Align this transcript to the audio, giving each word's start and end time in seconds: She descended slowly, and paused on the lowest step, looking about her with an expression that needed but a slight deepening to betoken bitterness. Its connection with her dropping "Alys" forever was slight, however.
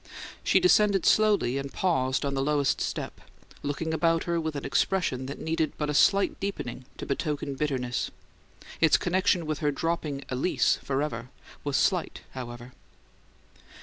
She 0.43 0.59
descended 0.59 1.05
slowly, 1.05 1.59
and 1.59 1.71
paused 1.71 2.25
on 2.25 2.33
the 2.33 2.41
lowest 2.41 2.81
step, 2.81 3.21
looking 3.61 3.93
about 3.93 4.23
her 4.23 4.41
with 4.41 4.55
an 4.55 4.65
expression 4.65 5.27
that 5.27 5.37
needed 5.39 5.73
but 5.77 5.91
a 5.91 5.93
slight 5.93 6.39
deepening 6.39 6.85
to 6.97 7.05
betoken 7.05 7.53
bitterness. 7.53 8.09
Its 8.79 8.97
connection 8.97 9.45
with 9.45 9.59
her 9.59 9.69
dropping 9.69 10.23
"Alys" 10.31 10.79
forever 10.83 11.29
was 11.63 11.77
slight, 11.77 12.21
however. 12.31 12.71